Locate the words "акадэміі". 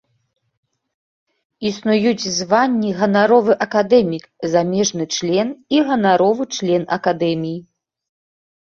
7.01-7.59